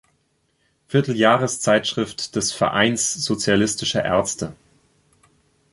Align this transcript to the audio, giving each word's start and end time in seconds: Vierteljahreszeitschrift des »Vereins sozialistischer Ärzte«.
Vierteljahreszeitschrift 0.87 2.35
des 2.35 2.53
»Vereins 2.53 3.13
sozialistischer 3.13 4.03
Ärzte«. 4.03 4.55